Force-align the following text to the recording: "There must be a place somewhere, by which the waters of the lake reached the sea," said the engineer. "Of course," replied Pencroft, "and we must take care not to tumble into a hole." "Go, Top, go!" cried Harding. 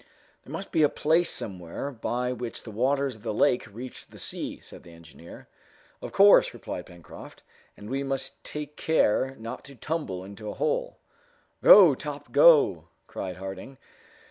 "There 0.43 0.51
must 0.51 0.71
be 0.71 0.81
a 0.81 0.89
place 0.89 1.29
somewhere, 1.29 1.91
by 1.91 2.31
which 2.33 2.63
the 2.63 2.71
waters 2.71 3.17
of 3.17 3.21
the 3.21 3.31
lake 3.35 3.71
reached 3.71 4.09
the 4.09 4.17
sea," 4.17 4.59
said 4.59 4.81
the 4.81 4.89
engineer. 4.93 5.47
"Of 6.01 6.11
course," 6.11 6.55
replied 6.55 6.87
Pencroft, 6.87 7.43
"and 7.77 7.87
we 7.87 8.01
must 8.01 8.43
take 8.43 8.77
care 8.77 9.35
not 9.37 9.63
to 9.65 9.75
tumble 9.75 10.23
into 10.23 10.49
a 10.49 10.55
hole." 10.55 10.97
"Go, 11.63 11.93
Top, 11.93 12.31
go!" 12.31 12.85
cried 13.05 13.35
Harding. 13.37 13.77